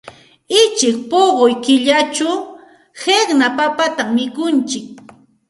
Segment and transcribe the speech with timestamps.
[0.61, 2.39] Uchik puquy killachaq
[3.01, 4.87] qiqna papatam mikuntsik.